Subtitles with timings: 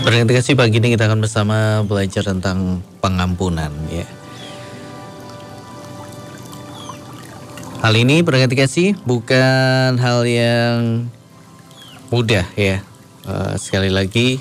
[0.00, 4.08] Berarti kasih pagi ini kita akan bersama belajar tentang pengampunan ya.
[7.84, 11.08] Hal ini berarti kasih bukan hal yang
[12.08, 12.80] mudah ya.
[13.28, 14.40] Uh, sekali lagi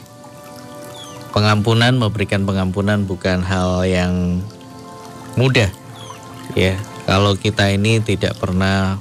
[1.35, 4.39] pengampunan memberikan pengampunan bukan hal yang
[5.35, 5.67] mudah
[6.55, 6.80] ya.
[7.03, 8.95] Kalau kita ini tidak pernah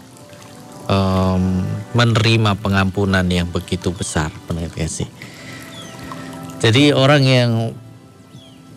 [0.91, 1.63] um,
[1.95, 5.09] menerima pengampunan yang begitu besar, berarti kasih.
[6.59, 7.51] Jadi orang yang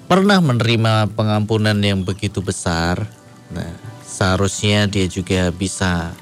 [0.05, 3.09] pernah menerima pengampunan yang begitu besar,
[3.49, 3.73] nah
[4.05, 6.13] seharusnya dia juga bisa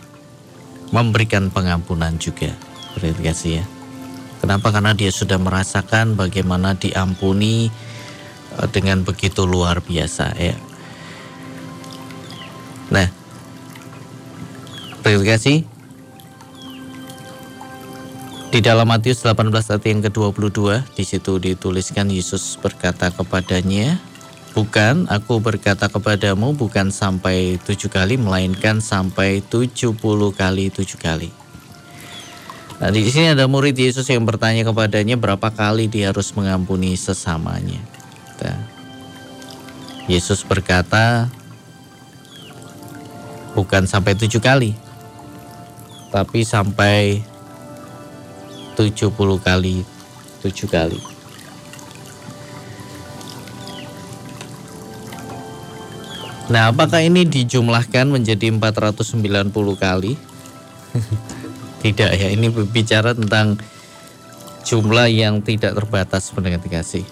[0.95, 2.55] memberikan pengampunan juga.
[2.95, 3.65] Berarti kasih ya.
[4.39, 4.71] Kenapa?
[4.71, 7.67] Karena dia sudah merasakan bagaimana diampuni
[8.55, 10.55] eh, dengan begitu luar biasa ya.
[12.89, 13.07] Nah,
[15.03, 15.78] terima kasih.
[18.49, 24.01] Di dalam Matius 18 ayat yang ke-22 di situ dituliskan Yesus berkata kepadanya,
[24.57, 31.29] "Bukan, aku berkata kepadamu bukan sampai tujuh kali, melainkan sampai tujuh puluh kali tujuh kali."
[32.81, 37.77] Nah, di sini ada murid Yesus yang bertanya kepadanya berapa kali dia harus mengampuni sesamanya.
[38.41, 38.57] Nah,
[40.09, 41.29] Yesus berkata,
[43.53, 44.73] bukan sampai tujuh kali,
[46.09, 47.21] tapi sampai
[48.79, 49.11] 70
[49.43, 49.83] kali
[50.39, 50.95] 7 kali.
[56.47, 60.15] Nah, apakah ini dijumlahkan menjadi 490 kali?
[61.83, 63.59] tidak ya, ini berbicara tentang
[64.63, 67.03] jumlah yang tidak terbatas pendengar dikasih.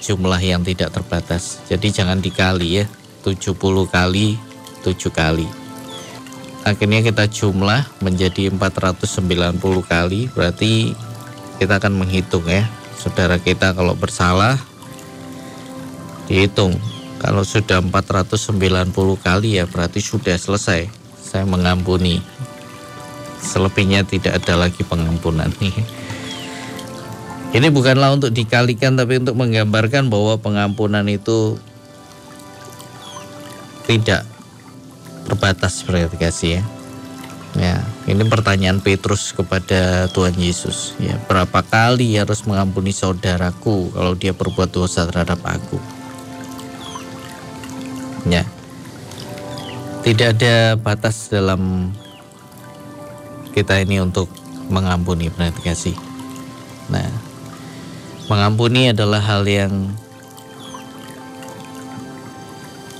[0.00, 1.60] Jumlah yang tidak terbatas.
[1.68, 2.84] Jadi jangan dikali ya,
[3.28, 3.60] 70
[3.92, 4.40] kali
[4.80, 5.60] 7 kali
[6.64, 10.92] akhirnya kita jumlah menjadi 490 kali berarti
[11.60, 12.64] kita akan menghitung ya.
[12.96, 14.56] Saudara kita kalau bersalah
[16.24, 16.80] dihitung.
[17.20, 20.88] Kalau sudah 490 kali ya berarti sudah selesai.
[21.20, 22.24] Saya mengampuni.
[23.44, 25.52] Selebihnya tidak ada lagi pengampunan.
[25.60, 25.76] Nih
[27.60, 31.60] ini bukanlah untuk dikalikan tapi untuk menggambarkan bahwa pengampunan itu
[33.84, 34.24] tidak
[35.28, 36.79] terbatas berarti kasih ya
[37.60, 40.96] Ya, ini pertanyaan Petrus kepada Tuhan Yesus.
[40.96, 45.76] Ya, berapa kali harus mengampuni saudaraku kalau dia berbuat dosa terhadap aku?
[48.24, 48.48] Ya,
[50.00, 51.92] tidak ada batas dalam
[53.52, 54.32] kita ini untuk
[54.72, 55.96] mengampuni berarti kasih.
[56.88, 57.12] Nah,
[58.32, 59.92] mengampuni adalah hal yang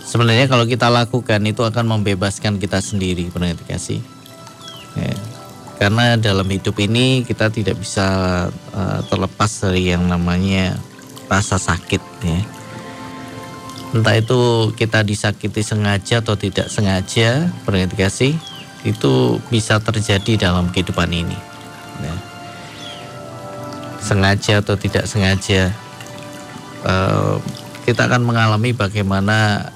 [0.04, 4.19] sebenarnya kalau kita lakukan itu akan membebaskan kita sendiri berarti kasih.
[5.80, 8.04] Karena dalam hidup ini kita tidak bisa
[8.76, 10.76] uh, terlepas dari yang namanya
[11.24, 12.40] rasa sakit ya.
[13.96, 17.48] Entah itu kita disakiti sengaja atau tidak sengaja,
[17.96, 18.36] kasih
[18.84, 21.38] itu bisa terjadi dalam kehidupan ini.
[22.04, 22.14] Ya.
[24.04, 25.72] Sengaja atau tidak sengaja,
[26.84, 27.40] uh,
[27.88, 29.72] kita akan mengalami bagaimana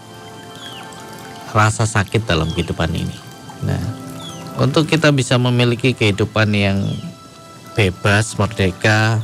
[1.56, 3.16] rasa sakit dalam kehidupan ini.
[3.64, 4.03] Nah,
[4.58, 6.78] untuk kita bisa memiliki kehidupan yang
[7.74, 9.18] bebas, merdeka,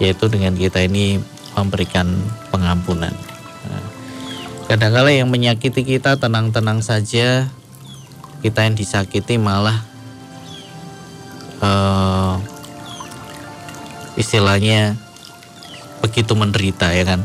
[0.00, 1.20] yaitu dengan kita ini
[1.52, 2.08] memberikan
[2.48, 3.12] pengampunan.
[3.68, 3.84] Nah,
[4.64, 7.52] kadang-kala yang menyakiti kita tenang-tenang saja,
[8.40, 9.84] kita yang disakiti malah
[11.60, 12.40] uh,
[14.16, 14.96] istilahnya
[16.00, 17.20] begitu menderita ya kan.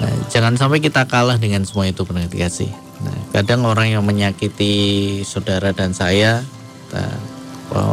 [0.00, 2.68] Nah, jangan sampai kita kalah dengan semua itu benar kasih.
[3.00, 6.44] Nah, kadang orang yang menyakiti saudara dan saya,
[6.92, 7.16] nah,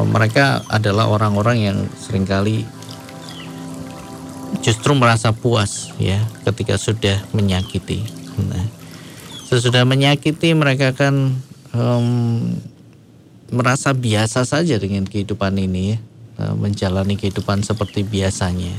[0.09, 2.66] mereka adalah orang-orang yang sering kali
[4.66, 8.03] justru merasa puas ya ketika sudah menyakiti.
[8.41, 8.66] Nah,
[9.47, 11.39] sesudah menyakiti mereka kan
[11.72, 12.07] um,
[13.47, 15.97] merasa biasa saja dengan kehidupan ini ya,
[16.35, 18.75] nah, menjalani kehidupan seperti biasanya.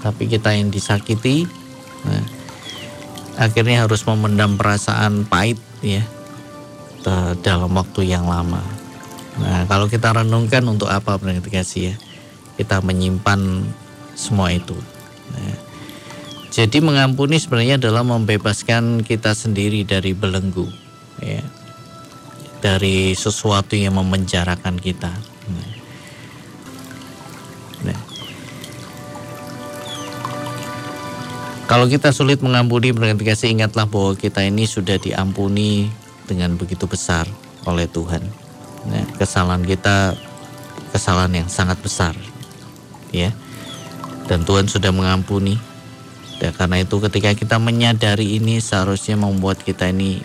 [0.00, 1.44] Tapi kita yang disakiti,
[2.06, 2.24] nah,
[3.38, 6.02] akhirnya harus memendam perasaan pahit ya
[7.40, 8.60] dalam waktu yang lama.
[9.38, 11.16] Nah kalau kita renungkan untuk apa
[11.48, 11.96] kasih ya
[12.58, 13.62] kita menyimpan
[14.18, 14.74] semua itu.
[15.30, 15.56] Nah,
[16.50, 20.66] jadi mengampuni sebenarnya adalah membebaskan kita sendiri dari belenggu,
[21.22, 21.46] ya,
[22.58, 25.14] dari sesuatu yang memenjarakan kita.
[31.68, 35.92] Kalau kita sulit mengampuni kasih ingatlah bahwa kita ini sudah diampuni
[36.24, 37.28] dengan begitu besar
[37.68, 38.24] oleh Tuhan.
[38.88, 40.16] Nah, kesalahan kita
[40.96, 42.16] kesalahan yang sangat besar,
[43.12, 43.36] ya.
[44.32, 45.60] dan Tuhan sudah mengampuni.
[46.40, 50.24] Dan karena itu ketika kita menyadari ini seharusnya membuat kita ini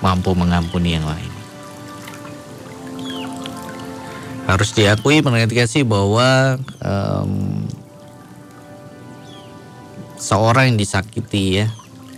[0.00, 1.32] mampu mengampuni yang lain.
[4.48, 5.20] Harus diakui
[5.52, 7.68] kasih bahwa um,
[10.18, 11.66] seorang yang disakiti ya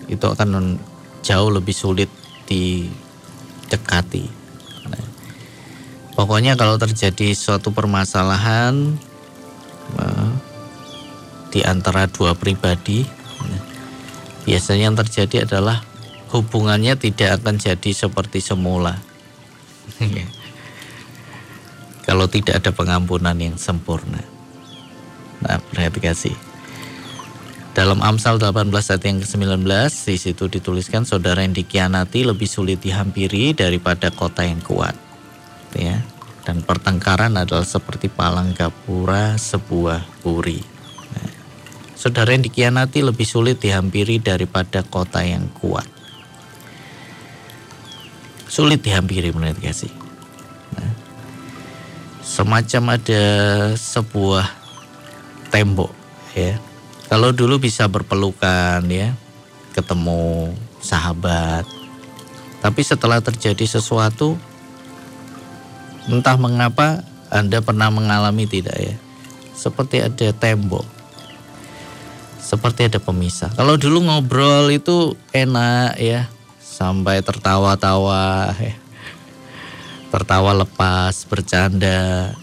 [0.08, 0.80] itu akan
[1.20, 2.10] jauh lebih sulit
[2.48, 4.40] didekati.
[6.18, 8.98] Pokoknya kalau terjadi suatu permasalahan
[9.96, 10.32] uh,
[11.48, 13.06] di antara dua pribadi
[14.44, 15.80] biasanya yang terjadi adalah
[16.34, 18.98] hubungannya tidak akan jadi seperti semula.
[22.06, 24.20] Kalau tidak ada pengampunan yang sempurna.
[25.40, 26.49] Nah, perhati kasih.
[27.70, 29.62] Dalam Amsal 18 ayat yang ke-19
[30.10, 34.98] di situ dituliskan saudara yang dikhianati lebih sulit dihampiri daripada kota yang kuat.
[35.78, 36.02] Ya.
[36.42, 40.80] Dan pertengkaran adalah seperti palang gapura sebuah puri.
[42.00, 45.84] Saudara yang dikhianati lebih sulit dihampiri daripada kota yang kuat.
[48.48, 49.92] Sulit dihampiri menurut kasih.
[50.80, 50.96] Nah,
[52.24, 53.24] semacam ada
[53.76, 54.48] sebuah
[55.52, 55.92] tembok
[56.32, 56.56] ya.
[57.10, 59.18] Kalau dulu bisa berpelukan ya,
[59.74, 61.66] ketemu sahabat.
[62.62, 64.38] Tapi setelah terjadi sesuatu
[66.06, 67.02] entah mengapa
[67.34, 68.94] Anda pernah mengalami tidak ya?
[69.58, 71.00] Seperti ada tembok
[72.50, 73.54] seperti ada pemisah.
[73.54, 76.26] Kalau dulu ngobrol itu enak ya,
[76.58, 78.74] sampai tertawa-tawa, ya.
[80.10, 82.34] tertawa lepas, bercanda,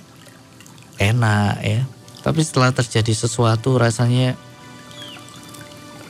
[0.95, 1.81] enak ya.
[2.23, 4.39] Tapi setelah terjadi sesuatu rasanya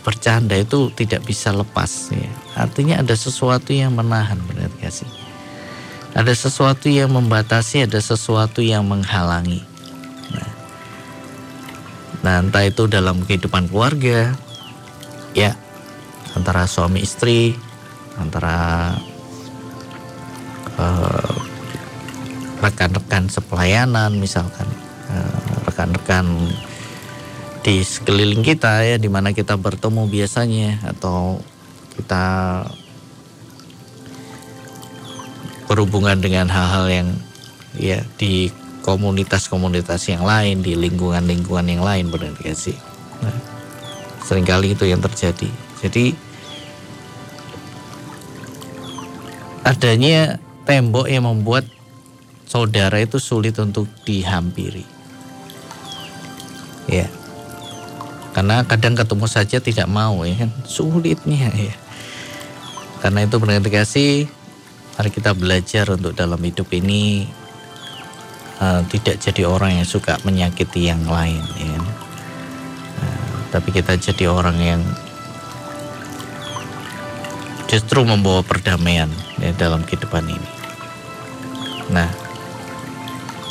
[0.08, 2.32] bercanda itu tidak bisa lepas ya.
[2.56, 5.10] Artinya ada sesuatu yang menahan benar gak sih?
[6.16, 9.68] Ada sesuatu yang membatasi, ada sesuatu yang menghalangi.
[12.28, 14.36] Nah entah itu dalam kehidupan keluarga,
[15.32, 15.54] ya
[16.36, 17.56] antara suami istri,
[18.18, 18.92] antara
[20.76, 21.36] uh,
[22.60, 24.68] rekan-rekan sepelayanan misalkan,
[25.08, 25.40] uh,
[25.70, 26.26] rekan-rekan
[27.68, 31.44] di sekeliling kita ya, di mana kita bertemu biasanya atau
[32.00, 32.24] kita
[35.68, 37.10] berhubungan dengan hal-hal yang
[37.76, 38.56] ya di
[38.88, 42.80] komunitas-komunitas yang lain, di lingkungan-lingkungan yang lain benar gak sih?
[43.20, 43.36] Nah,
[44.24, 45.52] sering kali itu yang terjadi.
[45.84, 46.16] Jadi
[49.68, 51.68] adanya tembok yang membuat
[52.48, 54.88] saudara itu sulit untuk dihampiri.
[56.88, 57.12] Ya.
[58.38, 61.74] Karena kadang ketemu saja tidak mau ya kan, sulitnya ya.
[63.02, 64.30] Karena itu kasih,
[64.94, 67.26] mari kita belajar untuk dalam hidup ini
[68.62, 71.82] uh, tidak jadi orang yang suka menyakiti yang lain ya.
[73.02, 74.82] Uh, tapi kita jadi orang yang
[77.66, 79.10] justru membawa perdamaian
[79.42, 80.50] ya, dalam kehidupan ini.
[81.90, 82.14] Nah,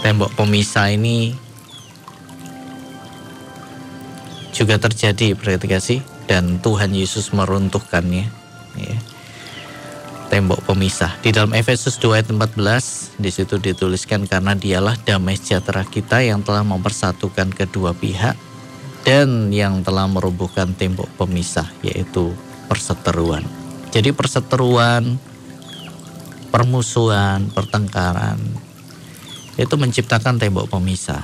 [0.07, 1.46] tembok pemisah ini
[4.57, 8.27] juga terjadi berarti dan Tuhan Yesus meruntuhkannya.
[8.81, 8.99] Ya
[10.29, 11.15] tembok pemisah.
[11.23, 16.43] Di dalam Efesus 2 ayat 14 di situ dituliskan karena dialah damai sejahtera kita yang
[16.43, 18.35] telah mempersatukan kedua pihak
[19.07, 22.35] dan yang telah merobohkan tembok pemisah yaitu
[22.67, 23.47] perseteruan.
[23.95, 25.17] Jadi perseteruan,
[26.51, 28.37] permusuhan, pertengkaran
[29.57, 31.23] itu menciptakan tembok pemisah.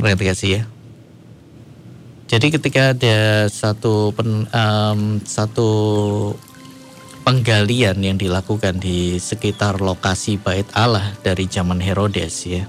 [0.00, 0.62] Perhatikan ya.
[2.30, 5.68] Jadi ketika ada satu pen, um, satu
[7.20, 12.64] penggalian yang dilakukan di sekitar lokasi bait Allah dari zaman Herodes ya.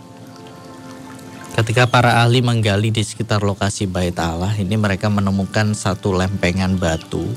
[1.56, 7.32] Ketika para ahli menggali di sekitar lokasi bait Allah, ini mereka menemukan satu lempengan batu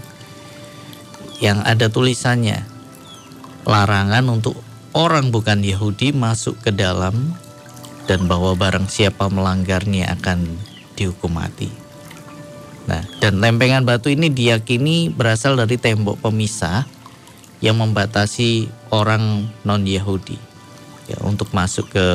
[1.39, 2.67] yang ada tulisannya
[3.63, 4.59] larangan untuk
[4.91, 7.44] orang bukan Yahudi masuk ke dalam
[8.05, 10.61] dan bahwa barang siapa melanggarnya akan
[10.95, 11.73] dihukum mati.
[12.85, 16.85] Nah, dan lempengan batu ini diyakini berasal dari tembok pemisah
[17.65, 20.37] yang membatasi orang non-Yahudi
[21.09, 22.07] ya, untuk masuk ke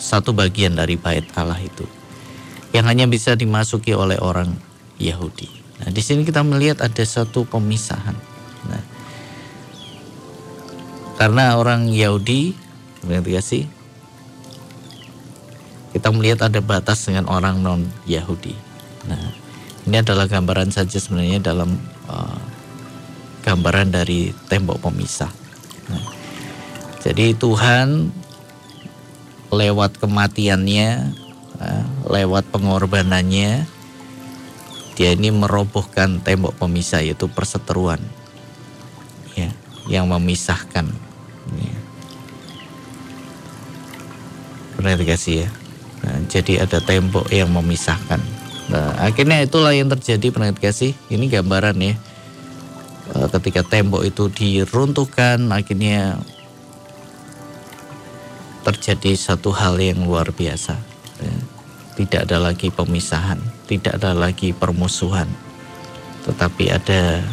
[0.00, 1.84] satu bagian dari bait Allah itu
[2.72, 4.56] yang hanya bisa dimasuki oleh orang
[4.96, 5.48] Yahudi.
[5.84, 8.16] Nah, di sini kita melihat ada satu pemisahan.
[8.68, 8.82] Nah,
[11.16, 12.52] karena orang Yahudi,
[13.08, 13.20] ya?
[15.92, 18.52] Kita melihat ada batas dengan orang non Yahudi.
[19.08, 19.32] Nah,
[19.88, 22.40] ini adalah gambaran saja sebenarnya dalam uh,
[23.44, 25.32] gambaran dari tembok pemisah.
[25.88, 26.06] Nah,
[27.00, 28.12] jadi Tuhan
[29.48, 31.16] lewat kematiannya
[31.58, 33.66] Nah, lewat pengorbanannya
[34.94, 37.98] dia ini merobohkan tembok pemisah yaitu perseteruan
[39.34, 39.50] ya
[39.90, 40.86] yang memisahkan
[41.58, 41.78] ya.
[44.78, 45.48] Kasih ya
[46.04, 48.20] nah, jadi ada tembok yang memisahkan
[48.68, 51.94] nah akhirnya itulah yang terjadi pernah kasih ini gambaran ya
[53.16, 56.20] eh, ketika tembok itu diruntuhkan akhirnya
[58.68, 60.76] terjadi satu hal yang luar biasa.
[61.24, 61.36] Ya.
[61.96, 65.26] Tidak ada lagi pemisahan, tidak ada lagi permusuhan,
[66.22, 67.26] tetapi ada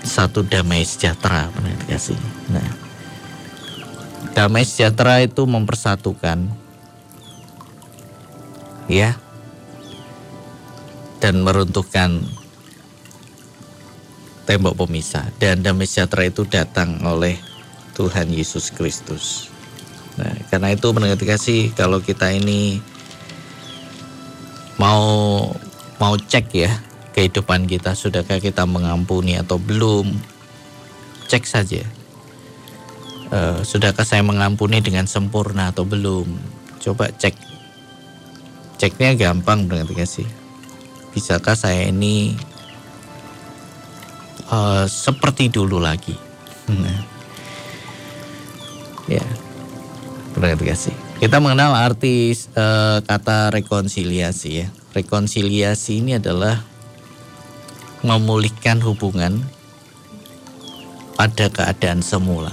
[0.00, 2.16] satu damai sejahtera, benar kasih.
[2.48, 2.64] Nah,
[4.32, 6.48] damai sejahtera itu mempersatukan,
[8.90, 9.18] ya,
[11.22, 12.22] dan meruntuhkan
[14.46, 15.30] tembok pemisah.
[15.38, 17.38] Dan damai sejahtera itu datang oleh
[17.94, 19.52] Tuhan Yesus Kristus.
[20.18, 22.84] Nah, karena itu pendengar kasih kalau kita ini
[24.76, 25.48] mau
[25.96, 26.72] mau cek ya
[27.14, 30.10] kehidupan kita sudahkah kita mengampuni atau belum
[31.30, 31.86] cek saja
[33.32, 36.26] uh, sudahkah saya mengampuni dengan sempurna atau belum
[36.82, 37.51] coba cek
[38.82, 40.26] ceknya gampang pendengar kasih
[41.14, 42.34] bisakah saya ini
[44.50, 46.18] uh, seperti dulu lagi
[49.06, 49.22] ya
[50.32, 50.96] Pendengar kasih.
[51.20, 54.66] Kita mengenal arti uh, kata rekonsiliasi ya.
[54.96, 56.64] Rekonsiliasi ini adalah
[58.00, 59.44] memulihkan hubungan
[61.14, 62.50] pada keadaan semula.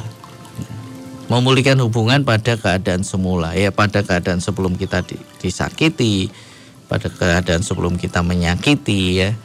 [1.30, 5.06] Memulihkan hubungan pada keadaan semula ya, pada keadaan sebelum kita
[5.38, 6.34] disakiti,
[6.90, 9.38] pada keadaan sebelum kita menyakiti ya,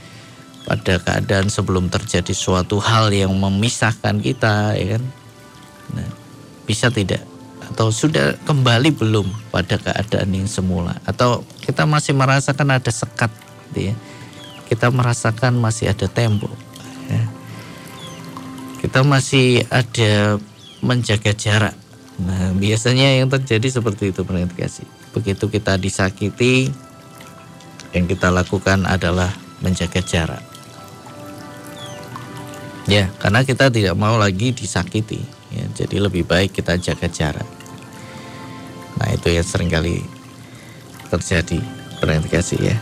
[0.64, 5.04] pada keadaan sebelum terjadi suatu hal yang memisahkan kita ya kan.
[5.92, 6.08] Nah,
[6.64, 7.20] bisa tidak
[7.72, 13.32] atau sudah kembali belum pada keadaan yang semula atau kita masih merasakan ada sekat
[13.72, 13.94] gitu ya
[14.68, 16.52] kita merasakan masih ada tembok
[17.08, 17.24] ya.
[18.84, 20.36] kita masih ada
[20.84, 21.74] menjaga jarak
[22.20, 24.86] nah biasanya yang terjadi seperti itu pendengar kasih
[25.16, 26.70] begitu kita disakiti
[27.96, 29.32] yang kita lakukan adalah
[29.64, 30.44] menjaga jarak
[32.86, 37.46] ya karena kita tidak mau lagi disakiti Ya, jadi lebih baik kita jaga jarak.
[38.98, 40.02] Nah itu yang sering kali
[41.14, 41.62] terjadi
[42.26, 42.76] kasih ya.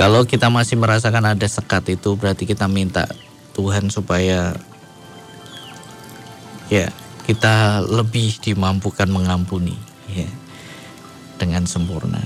[0.00, 3.04] Kalau kita masih merasakan ada sekat itu berarti kita minta
[3.52, 4.56] Tuhan supaya
[6.72, 6.88] ya
[7.28, 9.76] kita lebih dimampukan mengampuni
[10.08, 10.24] ya
[11.36, 12.24] dengan sempurna.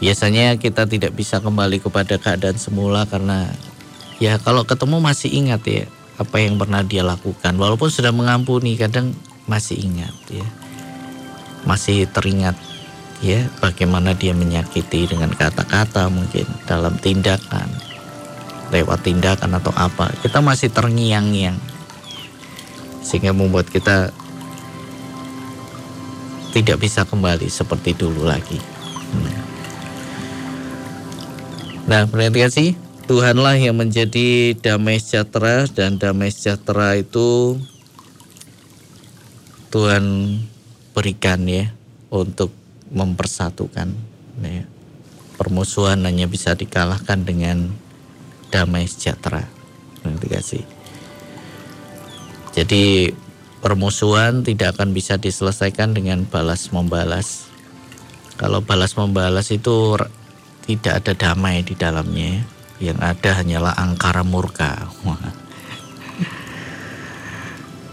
[0.00, 3.44] Biasanya kita tidak bisa kembali kepada keadaan semula karena
[4.16, 5.84] ya kalau ketemu masih ingat ya
[6.16, 7.52] apa yang pernah dia lakukan.
[7.60, 9.12] Walaupun sudah mengampuni kadang
[9.44, 10.48] masih ingat ya.
[11.68, 12.56] Masih teringat
[13.22, 17.70] ya bagaimana dia menyakiti dengan kata-kata mungkin dalam tindakan
[18.74, 21.56] lewat tindakan atau apa kita masih terngiang-ngiang
[23.02, 24.10] sehingga membuat kita
[26.52, 28.60] tidak bisa kembali seperti dulu lagi.
[31.88, 37.58] Nah, kasih Tuhanlah yang menjadi damai sejahtera dan damai sejahtera itu
[39.74, 40.38] Tuhan
[40.94, 41.74] berikan ya
[42.12, 42.54] untuk
[42.92, 43.88] mempersatukan.
[44.44, 44.64] Ya.
[45.40, 47.72] Permusuhan hanya bisa dikalahkan dengan
[48.52, 49.48] damai sejahtera.
[50.04, 50.62] kasih.
[52.52, 53.10] Jadi
[53.64, 57.48] permusuhan tidak akan bisa diselesaikan dengan balas membalas.
[58.36, 59.96] Kalau balas membalas itu
[60.68, 62.44] tidak ada damai di dalamnya.
[62.82, 64.90] Yang ada hanyalah angkara murka.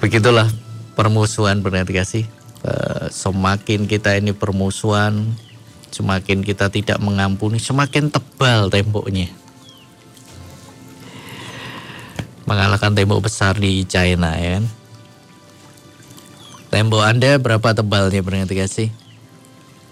[0.02, 0.50] Begitulah
[0.98, 2.26] permusuhan benar kasih.
[2.60, 5.32] Eh, semakin kita ini permusuhan,
[5.96, 9.32] semakin kita tidak mengampuni, semakin tebal temboknya.
[12.44, 14.66] Mengalahkan tembok besar di China ya kan.
[16.70, 18.92] Tembok Anda berapa tebalnya benar kasih?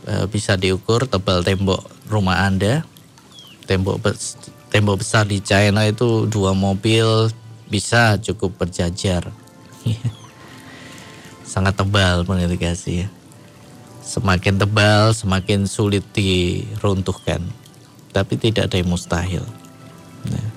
[0.04, 2.84] Eh, bisa diukur tebal tembok rumah Anda,
[3.64, 4.04] tembok
[4.68, 7.32] tembok besar di China itu dua mobil
[7.72, 9.32] bisa cukup berjajar.
[11.48, 12.28] Sangat tebal
[12.60, 13.10] kasih ya.
[14.04, 17.40] Semakin tebal, semakin sulit diruntuhkan.
[18.12, 19.44] Tapi tidak ada yang mustahil.
[20.28, 20.48] Nah,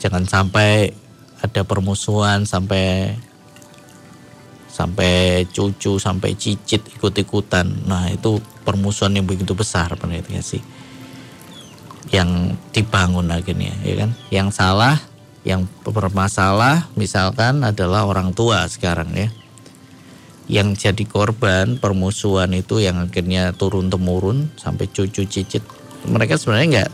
[0.00, 0.92] jangan sampai
[1.44, 3.12] ada permusuhan sampai
[4.72, 7.84] sampai cucu sampai cicit ikut-ikutan.
[7.84, 9.92] Nah, itu permusuhan yang begitu besar
[10.40, 10.64] sih
[12.12, 14.10] yang dibangun akhirnya ya kan.
[14.28, 14.96] Yang salah
[15.42, 19.26] Yang bermasalah misalkan adalah orang tua sekarang ya.
[20.52, 25.64] Yang jadi korban permusuhan itu yang akhirnya turun temurun sampai cucu cicit.
[26.04, 26.92] Mereka sebenarnya nggak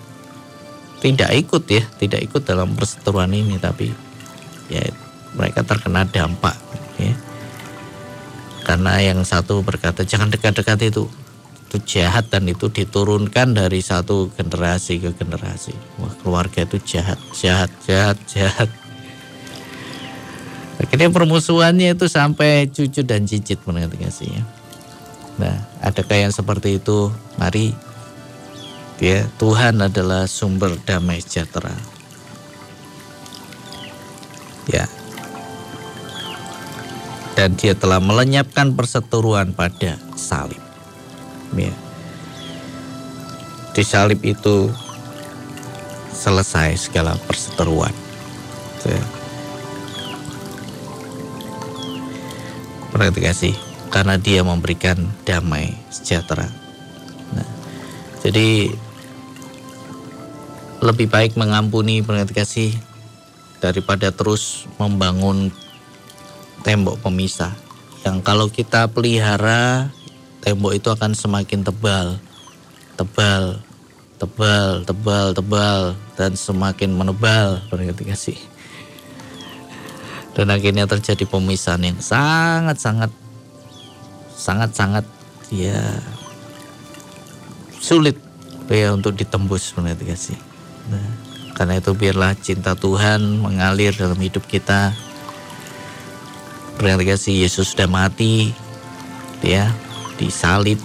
[1.03, 3.91] tidak ikut ya, tidak ikut dalam perseteruan ini tapi
[4.71, 4.87] ya
[5.35, 6.55] mereka terkena dampak
[7.03, 7.15] ya.
[8.63, 11.11] Karena yang satu berkata jangan dekat-dekat itu
[11.69, 15.77] itu jahat dan itu diturunkan dari satu generasi ke generasi.
[16.01, 18.73] Wah, keluarga itu jahat, jahat, jahat, jahat.
[20.89, 24.43] Akhirnya permusuhannya itu sampai cucu dan cicit mengerti ya.
[25.37, 25.55] Nah,
[25.85, 27.13] adakah yang seperti itu?
[27.37, 27.77] Mari
[28.97, 31.77] ya, Tuhan adalah sumber damai sejahtera.
[34.65, 34.89] Ya.
[37.37, 40.59] Dan dia telah melenyapkan perseteruan pada salib
[41.55, 41.71] ya.
[43.77, 44.73] Di salib itu
[46.11, 47.95] selesai segala perseteruan.
[48.83, 49.18] Ya.
[52.99, 53.55] Perhati kasih,
[53.95, 56.51] karena dia memberikan damai sejahtera.
[57.31, 57.47] Nah,
[58.27, 58.75] jadi
[60.83, 62.71] lebih baik mengampuni perhati kasih
[63.63, 65.55] daripada terus membangun
[66.67, 67.55] tembok pemisah
[68.03, 69.95] yang kalau kita pelihara
[70.43, 72.19] tembok itu akan semakin tebal,
[72.99, 73.63] tebal,
[74.19, 75.81] tebal, tebal, tebal,
[76.19, 78.39] dan semakin menebal ketika sih.
[80.39, 83.11] Dan akhirnya terjadi pemisahan yang sangat-sangat,
[84.39, 85.03] sangat-sangat
[85.51, 85.83] ya
[87.83, 88.15] sulit
[88.71, 90.39] ya untuk ditembus ketika sih.
[90.87, 91.03] Nah,
[91.59, 94.95] karena itu biarlah cinta Tuhan mengalir dalam hidup kita.
[96.79, 98.55] Berarti kasih Yesus sudah mati,
[99.43, 99.75] ya
[100.23, 100.79] disalib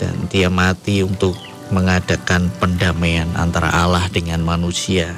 [0.00, 1.36] dan dia mati untuk
[1.68, 5.12] mengadakan pendamaian antara Allah dengan manusia.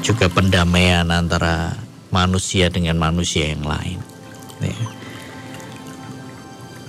[0.00, 1.76] Juga pendamaian antara
[2.08, 3.98] manusia dengan manusia yang lain.
[4.64, 4.76] Ya.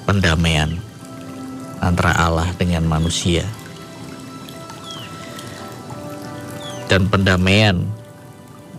[0.07, 0.79] Pendamaian
[1.83, 3.43] antara Allah dengan manusia.
[6.87, 7.87] Dan pendamaian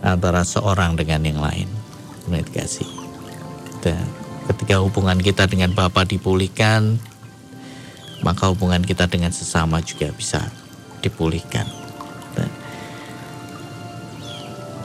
[0.05, 1.69] antara seorang dengan yang lain.
[2.29, 2.89] Menurut kasih.
[3.81, 4.05] Dan
[4.43, 6.99] Ketika hubungan kita dengan Bapa dipulihkan,
[8.27, 10.51] maka hubungan kita dengan sesama juga bisa
[10.99, 11.82] dipulihkan.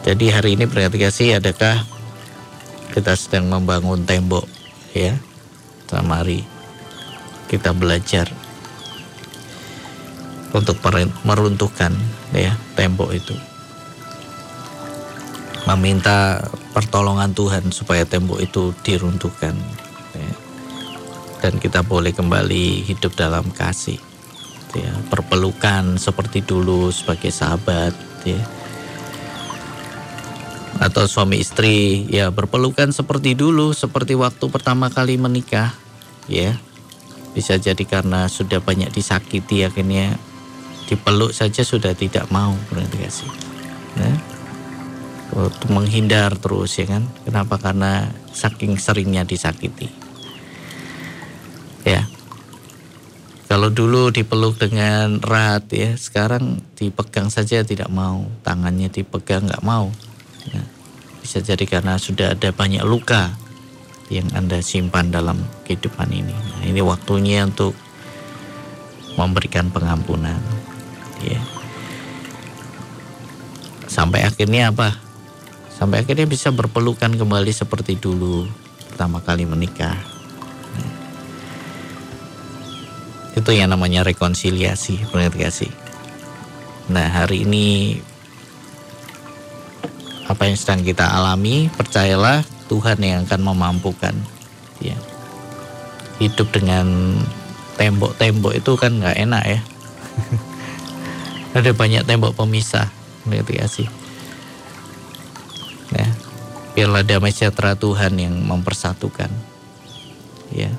[0.08, 1.84] Jadi hari ini berarti adakah
[2.96, 4.48] kita sedang membangun tembok
[4.96, 5.12] ya?
[5.92, 6.40] Mari
[7.52, 8.24] kita belajar
[10.56, 10.80] untuk
[11.28, 11.92] meruntuhkan
[12.32, 13.36] ya tembok itu.
[15.68, 16.40] Meminta
[16.72, 19.52] pertolongan Tuhan supaya tembok itu diruntuhkan
[20.16, 20.32] ya.
[21.44, 24.00] dan kita boleh kembali hidup dalam kasih
[24.72, 27.92] ya perpelukan seperti dulu sebagai sahabat
[28.24, 28.40] ya
[30.78, 35.74] atau suami istri ya berpelukan seperti dulu seperti waktu pertama kali menikah
[36.30, 36.54] ya.
[37.34, 40.16] Bisa jadi karena sudah banyak disakiti akhirnya
[40.88, 43.32] dipeluk saja sudah tidak mau berarti kasih
[43.98, 44.12] ya.
[45.68, 47.04] Menghindar terus ya kan?
[47.26, 47.60] Kenapa?
[47.60, 49.90] Karena saking seringnya disakiti.
[51.84, 52.08] Ya.
[53.48, 59.88] Kalau dulu dipeluk dengan erat ya sekarang dipegang saja tidak mau tangannya dipegang nggak mau
[60.46, 60.62] ya.
[61.24, 63.34] bisa jadi karena sudah ada banyak luka
[64.08, 67.74] yang anda simpan dalam kehidupan ini nah, ini waktunya untuk
[69.18, 70.38] memberikan pengampunan
[71.24, 71.40] ya
[73.90, 74.94] sampai akhirnya apa
[75.74, 78.46] sampai akhirnya bisa berpelukan kembali seperti dulu
[78.98, 79.94] pertama kali menikah.
[83.38, 85.70] Itu yang namanya rekonsiliasi, kasih.
[86.90, 87.94] Nah hari ini
[90.28, 94.14] apa yang sedang kita alami, percayalah Tuhan yang akan memampukan.
[94.78, 94.94] Ya.
[96.20, 97.16] Hidup dengan
[97.80, 99.60] tembok-tembok itu kan nggak enak ya.
[101.58, 102.92] Ada banyak tembok pemisah,
[103.24, 103.88] kasih
[106.78, 109.26] biarlah damai sejahtera Tuhan yang mempersatukan
[110.54, 110.70] ya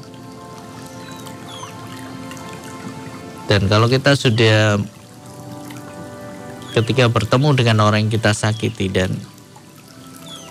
[3.52, 4.80] dan kalau kita sudah
[6.72, 9.12] ketika bertemu dengan orang yang kita sakiti dan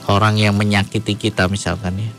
[0.09, 2.11] orang yang menyakiti kita misalkan ya.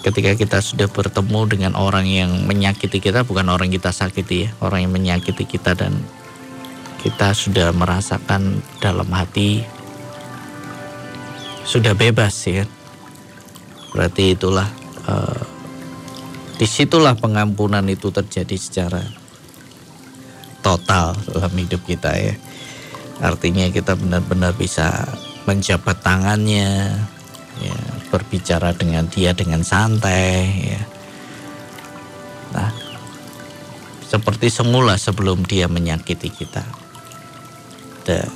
[0.00, 4.88] Ketika kita sudah bertemu dengan orang yang menyakiti kita bukan orang kita sakiti ya orang
[4.88, 5.92] yang menyakiti kita dan
[7.04, 9.62] kita sudah merasakan dalam hati
[11.64, 12.64] sudah bebas ya.
[13.94, 14.66] Berarti itulah
[15.06, 15.42] uh,
[16.58, 19.02] di situlah pengampunan itu terjadi secara
[20.60, 22.36] total dalam hidup kita ya
[23.20, 25.04] artinya kita benar-benar bisa
[25.44, 26.96] menjabat tangannya
[27.60, 27.76] ya
[28.08, 30.82] berbicara dengan dia dengan santai ya.
[32.56, 32.70] Nah
[34.10, 36.66] seperti semula sebelum dia menyakiti kita.
[38.02, 38.26] Dan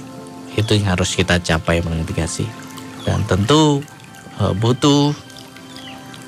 [0.55, 2.47] itu yang harus kita capai mengerti
[3.03, 3.83] dan tentu
[4.39, 5.11] uh, butuh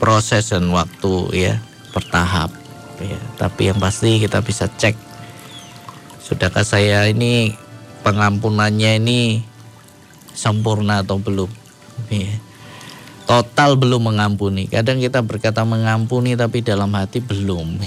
[0.02, 1.54] proses dan waktu ya
[1.94, 2.50] bertahap
[2.98, 3.20] ya.
[3.38, 4.98] Tapi yang pasti kita bisa cek
[6.26, 7.54] sudahkah saya ini
[8.06, 9.42] pengampunannya ini
[10.30, 11.50] sempurna atau belum?
[12.06, 12.38] Ya.
[13.26, 14.70] total belum mengampuni.
[14.70, 17.82] Kadang kita berkata mengampuni tapi dalam hati belum.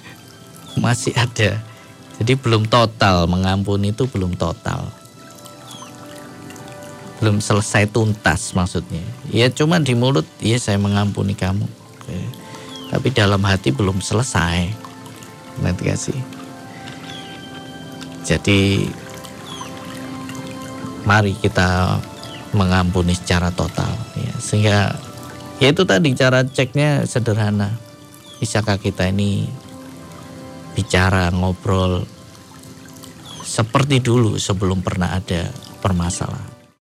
[0.84, 1.60] Masih ada.
[2.16, 3.28] Jadi belum total.
[3.28, 4.88] Mengampuni itu belum total.
[7.20, 9.04] Belum selesai tuntas maksudnya.
[9.28, 11.68] Ya cuma di mulut ya saya mengampuni kamu.
[11.68, 12.16] Oke.
[12.88, 14.72] tapi dalam hati belum selesai.
[15.60, 16.44] Nanti kasih
[18.24, 18.88] jadi
[21.04, 22.00] mari kita
[22.56, 23.92] mengampuni secara total.
[24.16, 24.78] Ya sehingga
[25.60, 27.72] ya itu tadi cara ceknya sederhana.
[28.40, 29.48] Bisakah kita ini
[30.74, 32.02] bicara ngobrol
[33.44, 35.46] seperti dulu sebelum pernah ada
[35.78, 36.53] permasalahan